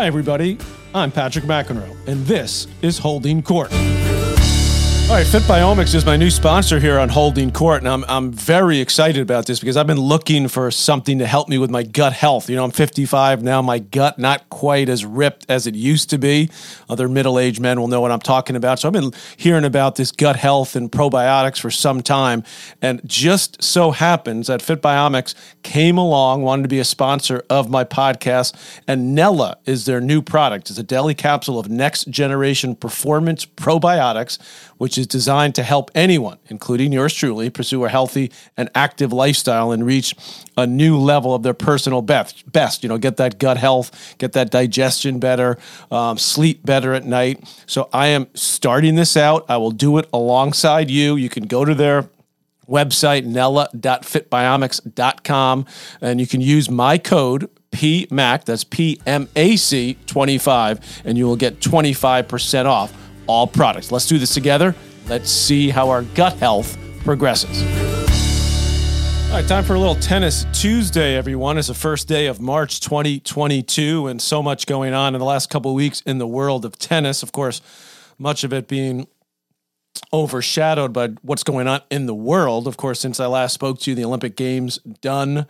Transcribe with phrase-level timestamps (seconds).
[0.00, 0.56] Hi, everybody.
[0.94, 3.70] I'm Patrick McEnroe, and this is Holding Court.
[5.10, 8.78] All right, FitBiomics is my new sponsor here on Holding Court, and I'm, I'm very
[8.78, 12.12] excited about this because I've been looking for something to help me with my gut
[12.12, 12.48] health.
[12.48, 16.18] You know, I'm 55 now, my gut not quite as ripped as it used to
[16.18, 16.48] be.
[16.88, 18.78] Other middle aged men will know what I'm talking about.
[18.78, 22.44] So I've been hearing about this gut health and probiotics for some time,
[22.80, 27.82] and just so happens that FitBiomics came along, wanted to be a sponsor of my
[27.82, 28.54] podcast,
[28.86, 30.70] and Nella is their new product.
[30.70, 34.38] It's a daily capsule of next generation performance probiotics,
[34.76, 39.72] which is designed to help anyone, including yours truly, pursue a healthy and active lifestyle
[39.72, 40.14] and reach
[40.56, 42.52] a new level of their personal best.
[42.52, 45.58] Best, you know, get that gut health, get that digestion better,
[45.90, 47.42] um, sleep better at night.
[47.66, 49.44] So I am starting this out.
[49.48, 51.16] I will do it alongside you.
[51.16, 52.08] You can go to their
[52.68, 55.66] website nella.fitbiomics.com
[56.00, 61.26] and you can use my code PMAC that's P M A C 25 and you
[61.26, 62.92] will get 25% off
[63.26, 63.92] all products.
[63.92, 64.74] Let's do this together.
[65.10, 67.64] Let's see how our gut health progresses.
[69.24, 71.58] All right, time for a little tennis Tuesday, everyone.
[71.58, 75.50] It's the first day of March 2022, and so much going on in the last
[75.50, 77.24] couple weeks in the world of tennis.
[77.24, 77.60] Of course,
[78.20, 79.08] much of it being
[80.12, 82.68] overshadowed by what's going on in the world.
[82.68, 85.48] Of course, since I last spoke to you, the Olympic Games done.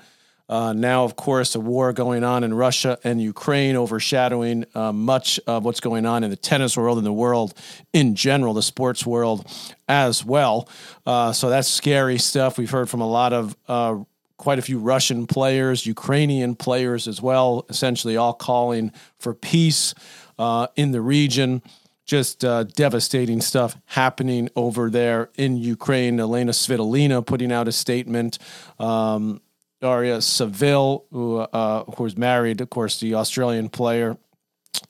[0.50, 5.38] Uh, now, of course, a war going on in Russia and Ukraine overshadowing uh, much
[5.46, 7.54] of what's going on in the tennis world and the world
[7.92, 9.46] in general, the sports world
[9.88, 10.68] as well.
[11.06, 12.58] Uh, so that's scary stuff.
[12.58, 13.98] We've heard from a lot of uh,
[14.38, 18.90] quite a few Russian players, Ukrainian players as well, essentially all calling
[19.20, 19.94] for peace
[20.36, 21.62] uh, in the region
[22.06, 26.18] just uh, devastating stuff happening over there in Ukraine.
[26.18, 28.36] Elena Svitolina putting out a statement.
[28.80, 29.40] Um,
[29.80, 34.16] Daria Saville, who uh, who was married, of course, the Australian player,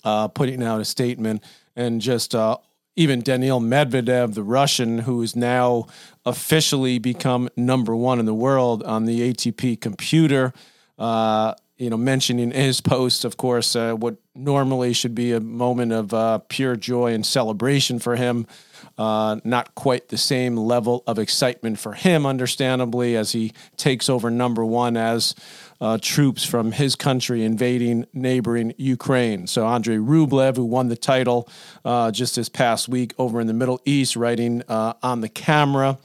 [0.05, 1.45] uh, putting out a statement,
[1.77, 2.57] and just uh,
[2.97, 5.87] even Daniil Medvedev, the Russian, who is now
[6.27, 10.53] officially become number one in the world on the ATP computer.
[10.99, 15.93] Uh, you know, mentioning his post, of course, uh, what normally should be a moment
[15.93, 18.47] of uh, pure joy and celebration for him.
[19.01, 24.31] Uh, not quite the same level of excitement for him, understandably, as he takes over
[24.31, 25.35] number one as
[25.81, 29.47] uh, troops from his country invading neighboring Ukraine.
[29.47, 31.49] So, Andrei Rublev, who won the title
[31.83, 35.99] uh, just this past week over in the Middle East, writing uh, on the camera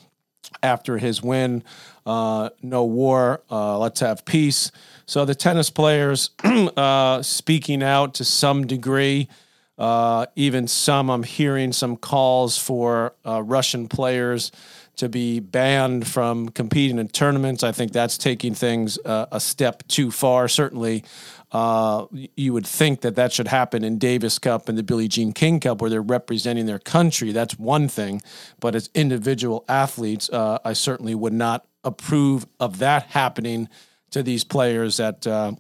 [0.64, 1.66] after his win
[2.06, 4.72] uh, no war, let's have peace.
[5.06, 6.30] So, the tennis players
[7.28, 9.28] speaking out to some degree.
[9.78, 14.52] Uh, even some, I'm hearing some calls for uh, Russian players
[14.96, 17.64] to be banned from competing in tournaments.
[17.64, 20.48] I think that's taking things uh, a step too far.
[20.48, 21.04] Certainly,
[21.52, 22.06] uh,
[22.36, 25.60] you would think that that should happen in Davis Cup and the Billie Jean King
[25.60, 27.32] Cup, where they're representing their country.
[27.32, 28.22] That's one thing.
[28.60, 33.70] But as individual athletes, uh, I certainly would not approve of that happening
[34.12, 35.54] to these players that uh,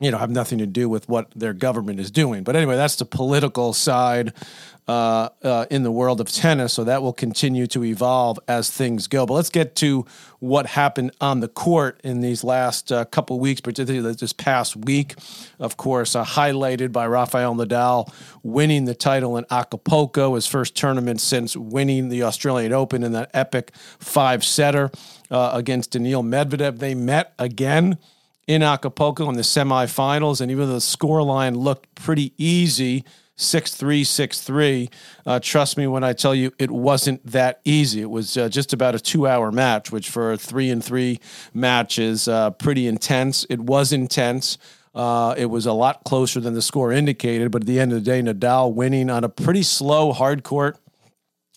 [0.00, 2.42] you know have nothing to do with what their government is doing.
[2.42, 4.32] But anyway, that's the political side
[4.86, 6.74] uh, uh, in the world of tennis.
[6.74, 9.24] So that will continue to evolve as things go.
[9.24, 10.04] But let's get to
[10.40, 15.14] what happened on the court in these last uh, couple weeks, particularly this past week.
[15.58, 18.12] Of course, uh, highlighted by Rafael Nadal
[18.42, 23.30] winning the title in Acapulco, his first tournament since winning the Australian Open in that
[23.32, 24.90] epic five setter
[25.30, 26.78] uh, against Daniil Medvedev.
[26.78, 27.96] They met again
[28.46, 30.40] in Acapulco in the semifinals.
[30.40, 33.04] And even though the scoreline looked pretty easy,
[33.36, 34.90] 6 3, 6 3,
[35.26, 38.00] uh, trust me when I tell you it wasn't that easy.
[38.00, 41.18] It was uh, just about a two hour match, which for a 3 and 3
[41.52, 43.44] match is uh, pretty intense.
[43.50, 44.58] It was intense.
[44.94, 48.04] Uh, it was a lot closer than the score indicated, but at the end of
[48.04, 50.78] the day, Nadal winning on a pretty slow hard court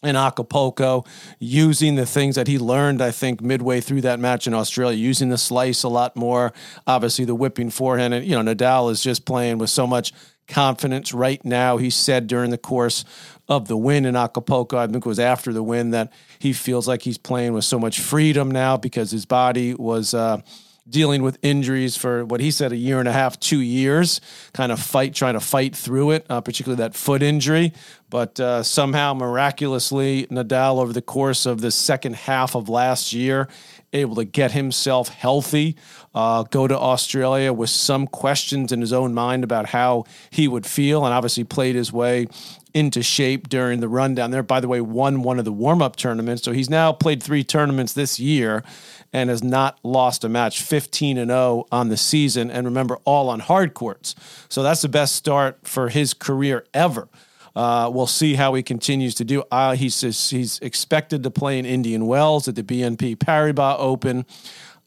[0.04, 1.06] in Acapulco,
[1.40, 5.30] using the things that he learned, I think, midway through that match in Australia, using
[5.30, 6.54] the slice a lot more,
[6.86, 8.14] obviously the whipping forehand.
[8.14, 10.14] And, you know, Nadal is just playing with so much
[10.48, 11.78] confidence right now.
[11.78, 13.06] He said during the course
[13.50, 16.88] of the win in Acapulco, I think it was after the win, that he feels
[16.88, 20.14] like he's playing with so much freedom now because his body was.
[20.14, 20.42] Uh,
[20.90, 24.22] dealing with injuries for what he said a year and a half, two years,
[24.54, 27.74] kind of fight, trying to fight through it, uh, particularly that foot injury.
[28.10, 33.50] But uh, somehow, miraculously, Nadal, over the course of the second half of last year,
[33.94, 35.76] able to get himself healthy,
[36.14, 40.66] uh, go to Australia with some questions in his own mind about how he would
[40.66, 42.28] feel, and obviously played his way
[42.74, 44.44] into shape during the run down there.
[44.44, 46.44] By the way, won one of the warm up tournaments.
[46.44, 48.64] So he's now played three tournaments this year
[49.14, 52.52] and has not lost a match, 15 and 0 on the season.
[52.52, 54.16] And remember, all on hard courts.
[54.50, 57.08] So that's the best start for his career ever.
[57.56, 59.44] Uh, we'll see how he continues to do.
[59.50, 64.26] Uh, he's he's expected to play in Indian Wells at the BNP Paribas Open.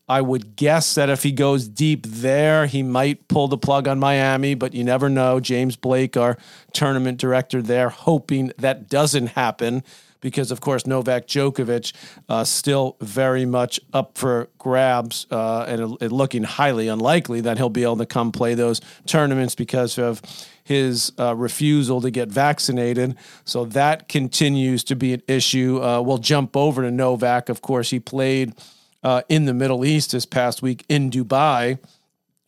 [0.09, 4.01] I would guess that if he goes deep there, he might pull the plug on
[4.01, 5.39] Miami, but you never know.
[5.39, 6.37] James Blake, our
[6.73, 9.85] tournament director there, hoping that doesn't happen
[10.21, 11.93] because, of course, Novak Djokovic
[12.29, 17.69] uh, still very much up for grabs uh, and it, looking highly unlikely that he'll
[17.69, 20.23] be able to come play those tournaments because of
[20.63, 23.17] his uh, refusal to get vaccinated.
[23.45, 25.83] So that continues to be an issue.
[25.83, 27.49] Uh, we'll jump over to Novak.
[27.49, 28.55] Of course, he played
[29.03, 31.79] uh, in the Middle East this past week in Dubai,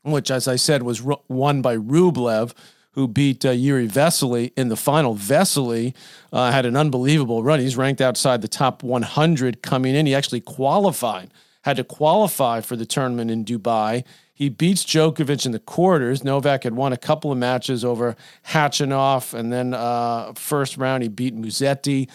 [0.03, 2.53] which, as I said, was won by Rublev.
[2.93, 5.17] Who beat uh, Jiri Vesely in the final?
[5.17, 5.95] Vesely
[6.33, 7.61] uh, had an unbelievable run.
[7.61, 10.05] He's ranked outside the top 100 coming in.
[10.05, 11.31] He actually qualified,
[11.63, 14.05] had to qualify for the tournament in Dubai.
[14.35, 16.25] He beats Djokovic in the quarters.
[16.25, 18.17] Novak had won a couple of matches over
[18.49, 22.09] Khachanov, and then uh, first round he beat Musetti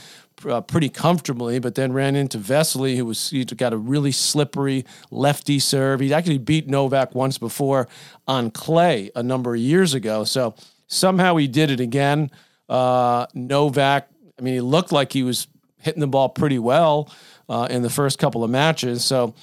[0.46, 4.86] uh, pretty comfortably, but then ran into Vesely, who was he got a really slippery
[5.10, 6.00] lefty serve.
[6.00, 7.88] He actually beat Novak once before
[8.28, 10.24] on clay a number of years ago.
[10.24, 10.56] So
[10.88, 12.32] somehow he did it again.
[12.70, 15.48] Uh, Novak, I mean, he looked like he was
[15.80, 17.12] hitting the ball pretty well
[17.50, 19.04] uh, in the first couple of matches.
[19.04, 19.34] So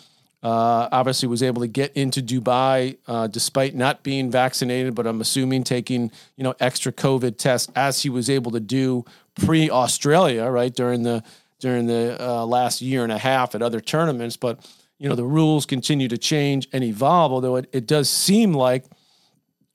[0.45, 5.23] uh, obviously, was able to get into Dubai uh, despite not being vaccinated, but I'm
[5.23, 10.45] assuming taking you know extra COVID tests as he was able to do pre Australia,
[10.47, 11.23] right during the
[11.61, 14.37] during the uh, last year and a half at other tournaments.
[14.37, 14.61] But
[14.99, 17.33] you know the rules continue to change and evolve.
[17.33, 18.85] Although it, it does seem like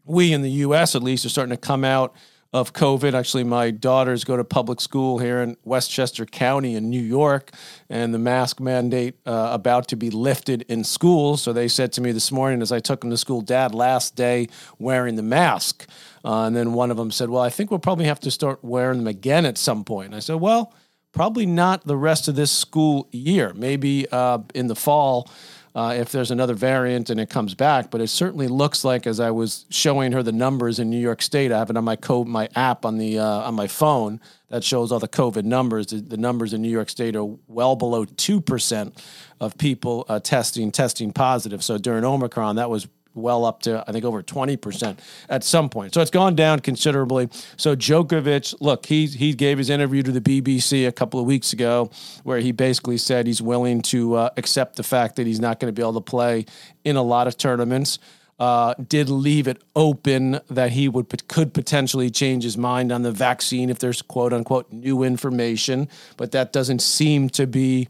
[0.06, 0.96] we in the U.S.
[0.96, 2.16] at least are starting to come out
[2.52, 3.14] of COVID.
[3.14, 7.52] Actually, my daughters go to public school here in Westchester County in New York,
[7.90, 11.44] and the mask mandate uh, about to be lifted in schools.
[11.44, 14.16] So they said to me this morning as I took them to school, Dad, last
[14.16, 14.48] day
[14.80, 15.88] wearing the mask.
[16.26, 18.64] Uh, and then one of them said, Well, I think we'll probably have to start
[18.64, 20.08] wearing them again at some point.
[20.08, 20.74] And I said, Well,
[21.12, 23.54] probably not the rest of this school year.
[23.54, 25.30] Maybe uh, in the fall
[25.76, 27.92] uh, if there's another variant and it comes back.
[27.92, 31.22] But it certainly looks like, as I was showing her the numbers in New York
[31.22, 34.20] State, I have it on my co- my app on the uh, on my phone
[34.50, 35.88] that shows all the COVID numbers.
[35.88, 39.02] The, the, numbers in New York State are well below two percent
[39.40, 41.64] of people uh, testing testing positive.
[41.64, 44.98] So during Omicron, that was well up to I think over 20%
[45.30, 45.94] at some point.
[45.94, 47.30] So it's gone down considerably.
[47.58, 51.54] So Djokovic, look, he he gave his interview to the BBC a couple of weeks
[51.54, 51.90] ago
[52.24, 55.74] where he basically said he's willing to uh, accept the fact that he's not going
[55.74, 56.46] to be able to play
[56.84, 58.00] in a lot of tournaments.
[58.40, 63.12] Uh, did leave it open that he would could potentially change his mind on the
[63.12, 67.90] vaccine if there's quote unquote new information, but that doesn't seem to be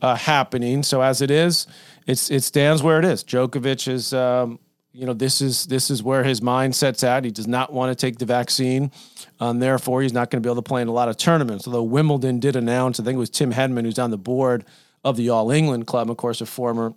[0.00, 0.82] uh, happening.
[0.82, 1.66] So as it is,
[2.06, 3.22] it's it stands where it is.
[3.22, 4.58] Djokovic is, um,
[4.92, 7.24] you know, this is this is where his mindset's at.
[7.24, 8.90] He does not want to take the vaccine,
[9.40, 11.66] and therefore he's not going to be able to play in a lot of tournaments.
[11.66, 14.64] Although Wimbledon did announce, I think it was Tim Henman who's on the board
[15.04, 16.94] of the All England Club, of course, a former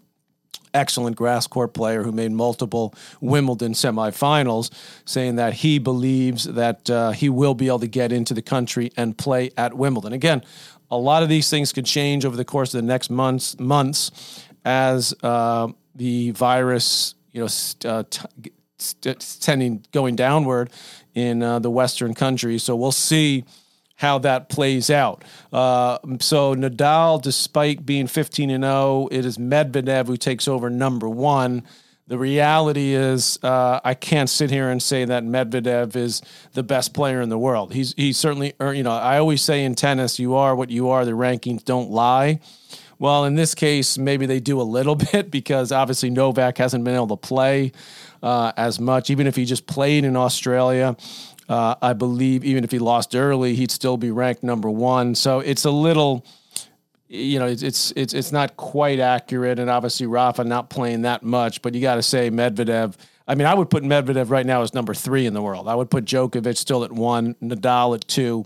[0.75, 4.69] excellent grass court player who made multiple Wimbledon semifinals,
[5.05, 8.91] saying that he believes that uh, he will be able to get into the country
[8.95, 10.13] and play at Wimbledon.
[10.13, 10.43] Again,
[10.91, 13.57] a lot of these things could change over the course of the next months.
[13.59, 14.11] Months,
[14.63, 20.69] as uh, the virus, you know, st- uh, t- tending going downward
[21.13, 22.63] in uh, the Western countries.
[22.63, 23.45] So we'll see
[23.95, 25.23] how that plays out.
[25.53, 31.09] Uh, so Nadal, despite being 15 and 0, it is Medvedev who takes over number
[31.09, 31.63] one.
[32.07, 36.21] The reality is, uh, I can't sit here and say that Medvedev is
[36.53, 37.73] the best player in the world.
[37.73, 41.03] He's he's certainly, you know, I always say in tennis, you are what you are.
[41.03, 42.41] The rankings don't lie.
[42.99, 46.95] Well, in this case, maybe they do a little bit because obviously Novak hasn't been
[46.95, 47.71] able to play
[48.21, 49.09] uh, as much.
[49.09, 50.95] Even if he just played in Australia,
[51.47, 55.15] uh, I believe even if he lost early, he'd still be ranked number one.
[55.15, 56.25] So it's a little,
[57.07, 59.59] you know, it's it's it's, it's not quite accurate.
[59.59, 62.95] And obviously Rafa not playing that much, but you got to say Medvedev.
[63.27, 65.67] I mean, I would put Medvedev right now as number three in the world.
[65.67, 68.45] I would put Djokovic still at one, Nadal at two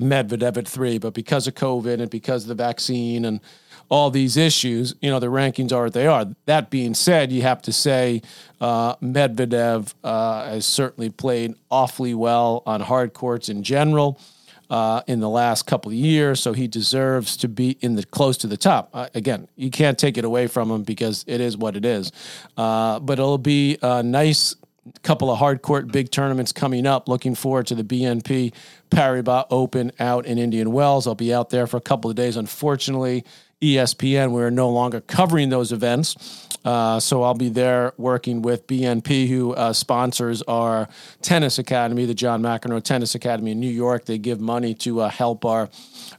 [0.00, 3.40] Medvedev at three, but because of COVID and because of the vaccine and
[3.88, 6.26] all these issues, you know, the rankings are what they are.
[6.46, 8.22] That being said, you have to say
[8.60, 14.20] uh, Medvedev uh, has certainly played awfully well on hard courts in general.
[14.68, 18.36] Uh, in the last couple of years, so he deserves to be in the close
[18.36, 18.90] to the top.
[18.92, 22.10] Uh, again, you can't take it away from him because it is what it is.
[22.56, 24.56] Uh, but it'll be a nice
[25.02, 27.08] couple of hard court big tournaments coming up.
[27.08, 28.52] Looking forward to the BNP
[28.90, 31.06] Paribas Open out in Indian Wells.
[31.06, 32.36] I'll be out there for a couple of days.
[32.36, 33.24] Unfortunately,
[33.62, 34.32] ESPN.
[34.32, 36.46] We're no longer covering those events.
[36.64, 40.88] Uh, so I'll be there working with BNP, who uh, sponsors our
[41.22, 44.04] tennis academy, the John McEnroe Tennis Academy in New York.
[44.04, 45.68] They give money to uh, help our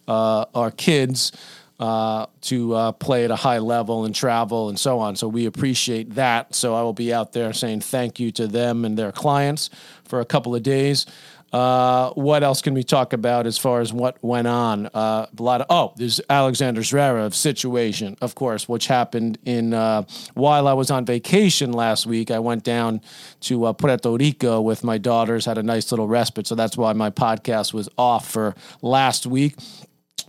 [0.08, 1.34] uh, our kids
[1.80, 5.16] uh, to uh, play at a high level and travel and so on.
[5.16, 6.56] So we appreciate that.
[6.56, 9.70] So I will be out there saying thank you to them and their clients
[10.06, 11.06] for a couple of days.
[11.54, 14.88] Uh, what else can we talk about as far as what went on?
[14.88, 20.04] Uh, a lot of oh, there's Alexander Zverev situation, of course, which happened in uh,
[20.34, 22.32] while I was on vacation last week.
[22.32, 23.02] I went down
[23.42, 26.94] to uh, Puerto Rico with my daughters, had a nice little respite, so that's why
[26.94, 29.56] my podcast was off for last week.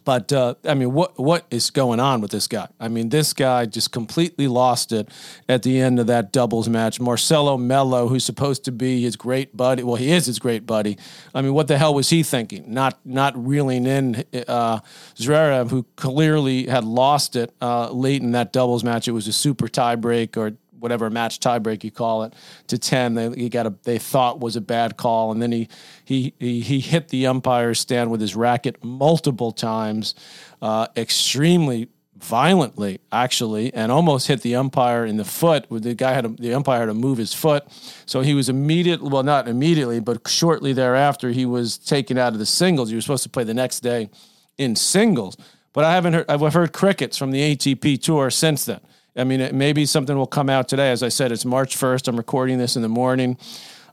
[0.08, 2.66] But uh, I mean, what what is going on with this guy?
[2.80, 5.10] I mean, this guy just completely lost it
[5.50, 6.98] at the end of that doubles match.
[6.98, 10.96] Marcelo Melo, who's supposed to be his great buddy, well, he is his great buddy.
[11.34, 12.72] I mean, what the hell was he thinking?
[12.72, 14.80] Not not reeling in uh,
[15.14, 19.08] Zverev, who clearly had lost it uh, late in that doubles match.
[19.08, 22.34] It was a super tiebreak or whatever match tiebreak you call it
[22.66, 25.68] to 10 they he got a they thought was a bad call and then he
[26.04, 30.14] he he, he hit the umpire's stand with his racket multiple times
[30.62, 35.66] uh, extremely violently actually and almost hit the umpire in the foot.
[35.70, 37.64] The guy had the umpire had to move his foot.
[38.06, 42.38] So he was immediate well not immediately but shortly thereafter he was taken out of
[42.38, 42.90] the singles.
[42.90, 44.10] He was supposed to play the next day
[44.56, 45.36] in singles.
[45.72, 48.80] But I haven't heard I've heard crickets from the ATP tour since then
[49.18, 50.92] I mean, maybe something will come out today.
[50.92, 52.06] As I said, it's March 1st.
[52.06, 53.36] I'm recording this in the morning.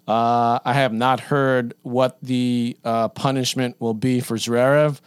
[0.08, 5.00] Uh, I have not heard what the uh, punishment will be for Zverev.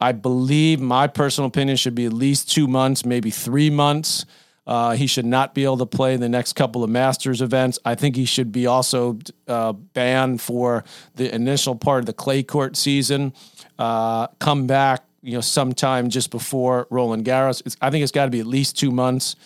[0.00, 4.24] I believe my personal opinion should be at least two months, maybe three months.
[4.66, 7.78] Uh, he should not be able to play in the next couple of Masters events.
[7.84, 10.84] I think he should be also uh, banned for
[11.16, 13.34] the initial part of the clay court season.
[13.78, 17.62] Uh, come back, you know, sometime just before Roland Garros.
[17.66, 19.36] It's, I think it's got to be at least two months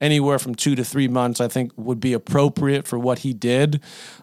[0.00, 3.80] anywhere from two to three months, I think would be appropriate for what he did.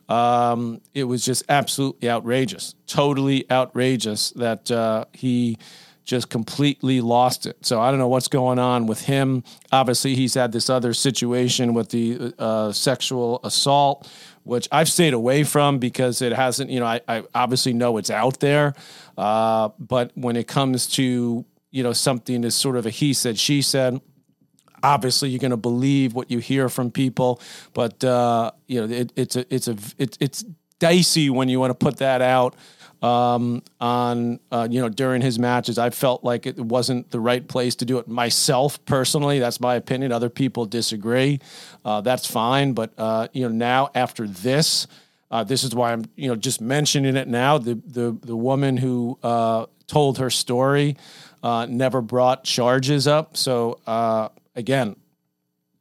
[0.07, 5.57] Um, it was just absolutely outrageous, totally outrageous that uh, he
[6.05, 7.57] just completely lost it.
[7.65, 9.43] So I don't know what's going on with him.
[9.71, 14.09] Obviously, he's had this other situation with the uh, sexual assault,
[14.43, 18.11] which I've stayed away from because it hasn't, you know, I, I obviously know it's
[18.11, 18.75] out there.
[19.17, 23.39] Uh, but when it comes to, you know, something is sort of a he said,
[23.39, 23.99] she said,
[24.85, 27.41] obviously you're going to believe what you hear from people,
[27.73, 30.45] but uh, you know it, it's a it's a it, it's
[30.79, 32.55] dicey when you want to put that out
[33.01, 35.77] um, on uh, you know during his matches.
[35.77, 39.39] I felt like it wasn't the right place to do it myself personally.
[39.39, 40.11] That's my opinion.
[40.11, 41.39] Other people disagree.
[41.83, 44.87] Uh, that's fine, but uh, you know now after this.
[45.31, 47.57] Uh, this is why I'm, you know, just mentioning it now.
[47.57, 50.97] The the the woman who uh, told her story
[51.43, 53.35] uh, never brought charges up.
[53.35, 53.79] So
[54.55, 54.95] again,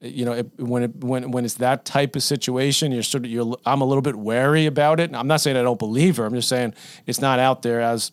[0.01, 3.31] you know, it, when it, when when it's that type of situation, you're sort of
[3.31, 3.57] you're.
[3.65, 5.15] I'm a little bit wary about it.
[5.15, 6.27] I'm not saying I don't believe her.
[6.27, 6.75] I'm just saying
[7.07, 8.11] it's not out there as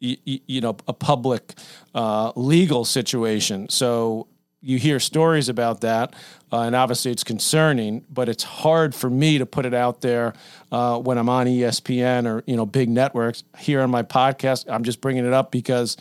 [0.00, 1.54] you, you know a public
[1.94, 3.68] uh, legal situation.
[3.68, 4.28] So
[4.60, 6.14] you hear stories about that,
[6.50, 8.04] uh, and obviously it's concerning.
[8.08, 10.32] But it's hard for me to put it out there
[10.72, 13.44] uh, when I'm on ESPN or you know big networks.
[13.58, 15.98] Here on my podcast, I'm just bringing it up because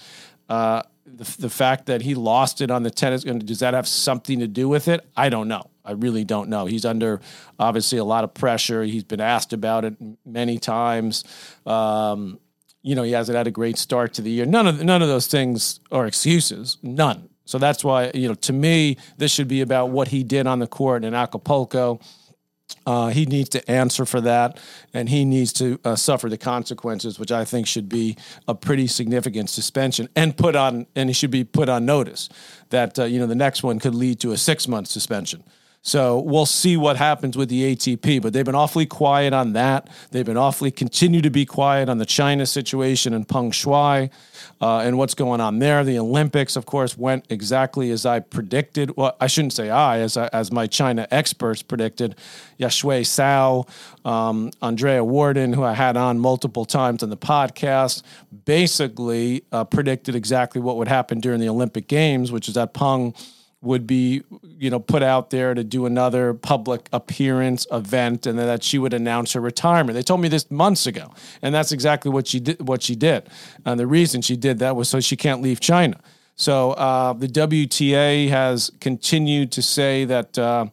[0.48, 4.40] uh, the, the fact that he lost it on the tennis, does that have something
[4.40, 5.08] to do with it?
[5.16, 5.70] I don't know.
[5.86, 6.66] I really don't know.
[6.66, 7.22] He's under
[7.58, 8.84] obviously a lot of pressure.
[8.84, 9.96] He's been asked about it
[10.26, 11.24] many times.
[11.66, 12.40] Um,
[12.82, 14.46] you know, he hasn't had a great start to the year.
[14.46, 16.78] None of none of those things are excuses.
[16.84, 17.30] None.
[17.46, 20.60] So that's why you know, to me, this should be about what he did on
[20.60, 22.00] the court in Acapulco
[22.86, 24.60] uh, he needs to answer for that,
[24.94, 28.88] and he needs to uh, suffer the consequences, which I think should be a pretty
[28.88, 32.30] significant suspension, and put on, and he should be put on notice
[32.70, 35.44] that uh, you know the next one could lead to a six month suspension.
[35.82, 39.90] So we'll see what happens with the ATP, but they've been awfully quiet on that.
[40.12, 44.10] They've been awfully continue to be quiet on the China situation and Peng Shuai
[44.60, 45.86] uh, and what's going on there.
[45.86, 48.98] The Olympics, of course, went exactly as I predicted.
[48.98, 52.18] Well, I shouldn't say I, as I, as my China experts predicted.
[52.60, 53.66] Yashui Sao,
[54.04, 58.04] um, Andrea Worden, who I had on multiple times on the podcast,
[58.46, 63.14] basically uh, predicted exactly what would happen during the Olympic Games, which is that Peng
[63.68, 64.24] would be
[64.58, 68.94] you know put out there to do another public appearance event and that she would
[68.94, 69.96] announce her retirement.
[69.96, 73.30] They told me this months ago and that's exactly what she did what she did.
[73.66, 76.00] And the reason she did that was so she can't leave china.
[76.36, 80.68] So uh, the wta has continued to say that uh,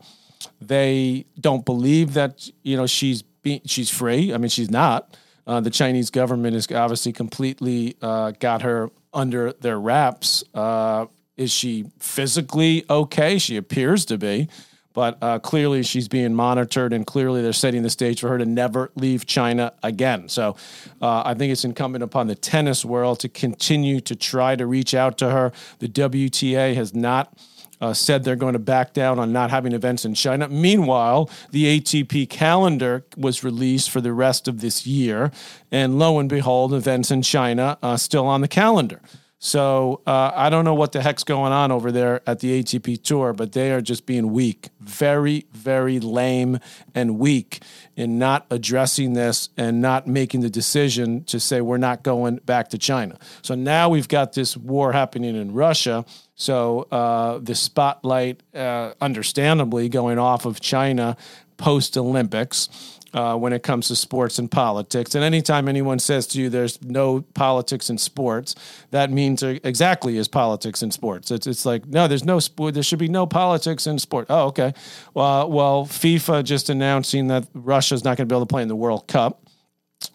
[0.61, 4.33] they don't believe that you know she's be- she's free.
[4.33, 5.17] I mean she's not.
[5.47, 11.50] Uh, the chinese government has obviously completely uh, got her under their wraps uh, Is
[11.53, 13.38] she physically okay?
[13.38, 14.49] She appears to be,
[14.93, 18.47] but uh, clearly she's being monitored, and clearly they're setting the stage for her to
[18.47, 20.29] never leave China again.
[20.29, 20.57] So
[21.03, 24.95] uh, I think it's incumbent upon the tennis world to continue to try to reach
[24.95, 25.53] out to her.
[25.81, 27.37] The WTA has not.
[27.81, 30.49] Uh, said they're going to back down on not having events in China.
[30.49, 35.33] Meanwhile, the ATP calendar was released for the rest of this year,
[35.73, 39.00] and lo and behold, events in China uh, still on the calendar.
[39.45, 43.03] So uh, I don't know what the heck's going on over there at the ATP
[43.03, 46.61] Tour, but they are just being weak, very, very lame
[46.95, 47.63] and weak
[47.95, 52.71] in not addressing this and not making the decision to say we're not going back
[52.71, 53.19] to China.
[53.43, 56.07] So now we've got this war happening in Russia.
[56.37, 61.19] So uh, the spotlight, uh, understandably, going off of China
[61.59, 65.14] post Olympics uh, when it comes to sports and politics.
[65.14, 68.54] And anytime anyone says to you there's no politics in sports,
[68.90, 71.30] that means exactly is politics in sports.
[71.30, 72.75] It's, it's like, no, there's no sport.
[72.75, 74.26] There should be no politics in sport.
[74.28, 74.75] Oh, okay.
[75.14, 78.68] Well, well, FIFA just announcing that Russia's not going to be able to play in
[78.68, 79.44] the World Cup.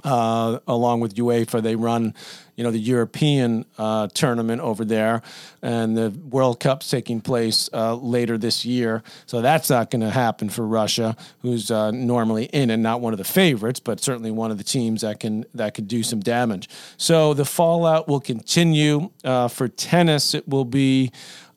[0.03, 2.13] Uh, along with UEFA, they run,
[2.55, 5.21] you know, the European uh, tournament over there,
[5.61, 9.03] and the World Cup's taking place uh, later this year.
[9.25, 13.13] So that's not going to happen for Russia, who's uh, normally in and not one
[13.13, 16.21] of the favorites, but certainly one of the teams that can that could do some
[16.21, 16.69] damage.
[16.97, 20.33] So the fallout will continue uh, for tennis.
[20.33, 21.11] It will be.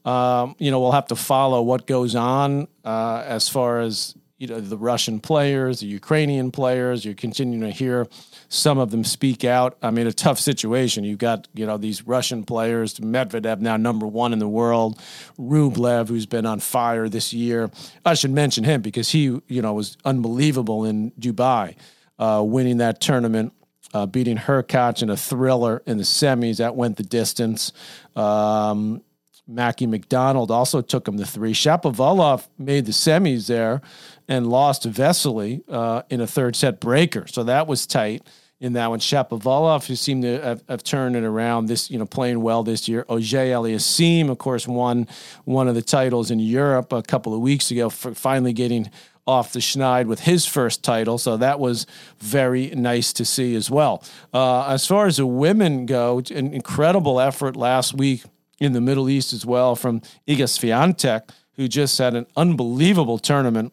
[0.04, 4.48] Um, you know, we'll have to follow what goes on uh, as far as you
[4.48, 7.04] know the Russian players, the Ukrainian players.
[7.04, 8.08] You're continuing to hear
[8.48, 9.78] some of them speak out.
[9.80, 11.04] I mean, a tough situation.
[11.04, 15.00] You've got you know these Russian players, Medvedev now number one in the world,
[15.38, 17.70] Rublev who's been on fire this year.
[18.04, 21.76] I should mention him because he you know was unbelievable in Dubai,
[22.18, 23.52] uh, winning that tournament.
[23.94, 27.74] Uh, beating Hurkacz in a thriller in the semis that went the distance.
[28.16, 29.02] Um,
[29.46, 31.52] Mackie McDonald also took him to three.
[31.52, 33.82] Shapovalov made the semis there
[34.28, 37.26] and lost Vesely uh, in a third set breaker.
[37.26, 38.22] So that was tight
[38.60, 39.00] in that one.
[39.00, 42.88] Shapovalov, who seemed to have, have, turned it around this, you know, playing well this
[42.88, 43.04] year.
[43.08, 45.08] Auger-Aliassime, of course, won
[45.44, 48.90] one of the titles in Europe a couple of weeks ago, finally getting
[49.26, 51.18] off the schneid with his first title.
[51.18, 51.86] So that was
[52.18, 54.02] very nice to see as well.
[54.32, 58.24] Uh, as far as the women go, an incredible effort last week
[58.58, 63.72] in the Middle East as well from Iga Swiatek, who just had an unbelievable tournament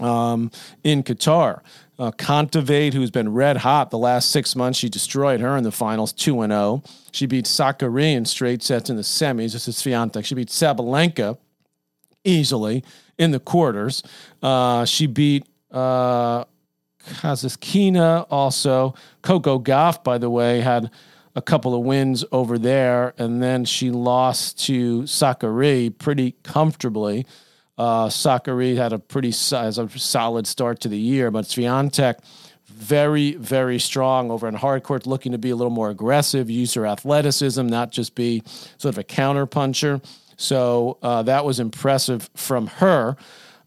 [0.00, 0.50] um,
[0.84, 1.60] in Qatar.
[1.98, 5.72] Uh, Kontaveit, who's been red hot the last six months, she destroyed her in the
[5.72, 6.82] finals, 2 0.
[7.10, 9.52] She beat Sakkari in straight sets in the semis.
[9.52, 10.24] This is Swiatek.
[10.24, 11.38] She beat Sabalenka
[12.24, 12.84] easily
[13.18, 14.04] in the quarters.
[14.40, 16.44] Uh, she beat uh,
[17.04, 18.94] Kasatkina also.
[19.22, 20.90] Coco Gauff, by the way, had
[21.34, 27.26] a couple of wins over there, and then she lost to Sakkari pretty comfortably.
[27.78, 32.16] Uh, Sakkari had a pretty has a solid start to the year, but Swiatek
[32.66, 36.74] very, very strong over in hard court, looking to be a little more aggressive, use
[36.74, 38.42] her athleticism, not just be
[38.76, 40.00] sort of a counter puncher.
[40.36, 43.16] So uh, that was impressive from her.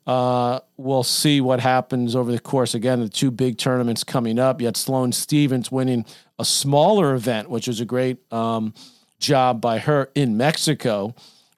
[0.08, 2.74] Uh, we'll see what happens over the course.
[2.74, 4.62] Again, the two big tournaments coming up.
[4.62, 6.06] Yet Sloane Stevens winning
[6.40, 8.74] a smaller event, which was a great um,
[9.20, 11.14] job by her in Mexico.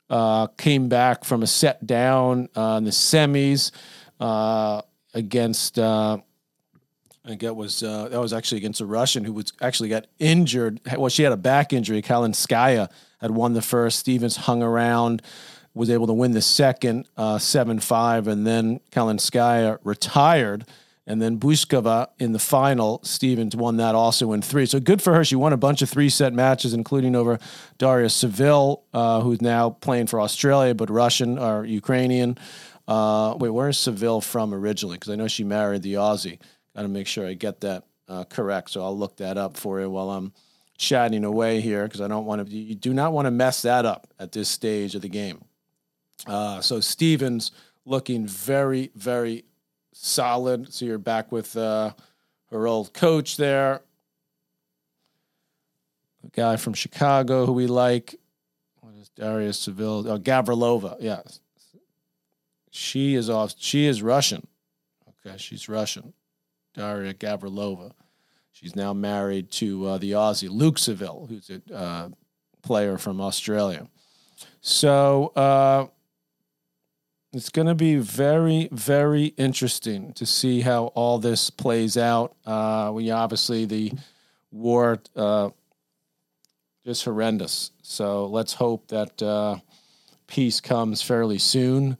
[0.10, 3.72] Uh, came back from a set down uh, in the semis
[4.20, 4.82] uh,
[5.14, 5.80] against.
[5.80, 6.18] Uh,
[7.26, 10.08] I think it was uh, that was actually against a Russian who was actually got
[10.20, 10.82] injured.
[10.98, 12.02] Well, she had a back injury.
[12.02, 12.90] Kalinskaya
[13.22, 13.98] had won the first.
[14.00, 15.22] Stevens hung around,
[15.74, 20.66] was able to win the second uh, seven five, and then Kalinskaya retired
[21.06, 24.66] and then Bouzkova in the final, Stevens won that also in three.
[24.66, 25.26] So good for her.
[25.26, 27.40] She won a bunch of three set matches, including over
[27.78, 32.38] Daria Saville, uh, who's now playing for Australia, but Russian or Ukrainian.
[32.88, 34.96] Uh, wait, where's Saville from originally?
[34.96, 36.40] Because I know she married the Aussie.
[36.76, 38.72] Got to make sure I get that uh, correct.
[38.72, 40.34] So I'll look that up for you while I'm
[40.78, 42.56] chatting away here because I don't want to.
[42.56, 45.44] You do not want to mess that up at this stage of the game.
[46.26, 47.52] Uh, so Stevens
[47.86, 49.44] looking very, very
[49.94, 50.74] solid.
[50.74, 51.94] So you're back with uh,
[52.52, 53.82] her old coach there,
[56.24, 58.16] a guy from Chicago who we like.
[58.82, 60.08] What is Darius Saville?
[60.10, 60.98] Oh, Gavrilova.
[61.00, 61.22] Yeah,
[62.70, 63.56] she is off.
[63.58, 64.48] She is Russian.
[65.26, 66.14] Okay, she's Russian.
[66.74, 67.92] Daria Gavrilova.
[68.52, 72.10] She's now married to uh, the Aussie Luke Saville, who's a uh,
[72.62, 73.88] player from Australia.
[74.62, 75.88] So uh,
[77.34, 82.36] it's going to be very, very interesting to see how all this plays out.
[82.46, 83.92] Uh, we obviously the
[84.52, 85.50] war uh,
[86.86, 87.72] just horrendous.
[87.82, 89.58] So let's hope that uh,
[90.28, 91.98] peace comes fairly soon,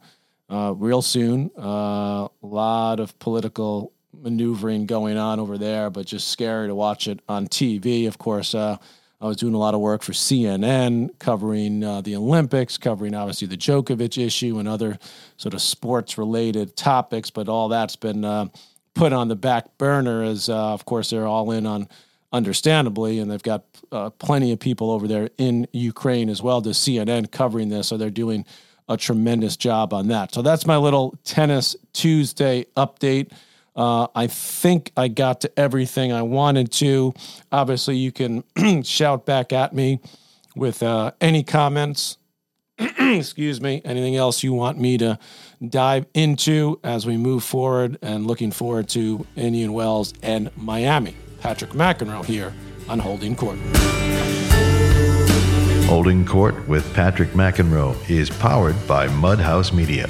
[0.48, 1.50] uh, real soon.
[1.58, 7.08] Uh, a lot of political maneuvering going on over there, but just scary to watch
[7.08, 8.06] it on TV.
[8.06, 8.76] Of course, uh,
[9.24, 13.48] I was doing a lot of work for CNN, covering uh, the Olympics, covering obviously
[13.48, 14.98] the Djokovic issue and other
[15.38, 18.48] sort of sports related topics, but all that's been uh,
[18.92, 21.88] put on the back burner as, uh, of course, they're all in on
[22.34, 26.70] understandably, and they've got uh, plenty of people over there in Ukraine as well to
[26.70, 28.44] CNN covering this, so they're doing
[28.90, 30.34] a tremendous job on that.
[30.34, 33.32] So that's my little tennis Tuesday update.
[33.76, 37.12] Uh, I think I got to everything I wanted to.
[37.50, 38.44] Obviously, you can
[38.84, 40.00] shout back at me
[40.54, 42.18] with uh, any comments.
[42.78, 43.80] Excuse me.
[43.84, 45.18] Anything else you want me to
[45.68, 51.16] dive into as we move forward and looking forward to Indian Wells and Miami.
[51.40, 52.52] Patrick McEnroe here
[52.88, 53.58] on Holding Court.
[55.86, 60.06] Holding Court with Patrick McEnroe is powered by Mudhouse Media.